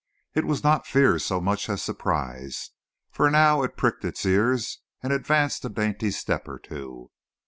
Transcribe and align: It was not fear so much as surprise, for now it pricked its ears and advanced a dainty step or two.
It 0.33 0.45
was 0.45 0.63
not 0.63 0.87
fear 0.87 1.19
so 1.19 1.39
much 1.39 1.69
as 1.69 1.83
surprise, 1.83 2.71
for 3.11 3.29
now 3.29 3.61
it 3.61 3.77
pricked 3.77 4.03
its 4.03 4.25
ears 4.25 4.79
and 5.03 5.13
advanced 5.13 5.63
a 5.63 5.69
dainty 5.69 6.09
step 6.09 6.47
or 6.47 6.57
two. 6.57 7.11